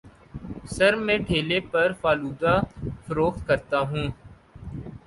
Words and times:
سر 0.67 0.95
میں 1.05 1.17
ٹھیلے 1.27 1.59
پر 1.71 1.91
فالودہ 2.01 2.55
فروخت 3.05 3.47
کرتا 3.47 3.79
ہوں 3.81 4.07